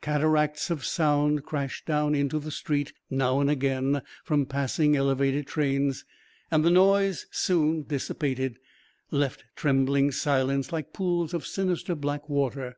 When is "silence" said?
10.10-10.72